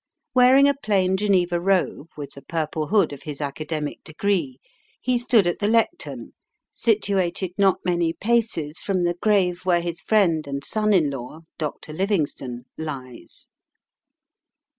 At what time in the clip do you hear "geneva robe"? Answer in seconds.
1.15-2.07